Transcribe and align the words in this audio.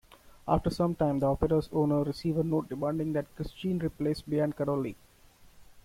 After 0.47 0.71
some 0.71 0.95
time, 0.95 1.19
the 1.19 1.27
opera's 1.29 1.69
owners 1.71 2.07
receive 2.07 2.35
a 2.39 2.43
note 2.43 2.69
demanding 2.69 3.13
that 3.13 3.35
Christine 3.35 3.77
replace 3.77 4.23
Biancarolli. 4.23 4.95